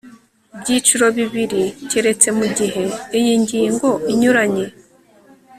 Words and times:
byiciro 0.59 1.05
bibiri 1.17 1.61
keretse 1.89 2.27
mu 2.37 2.45
gihe 2.57 2.83
iyi 3.17 3.33
ngingo 3.41 3.89
inyuranye 4.11 4.65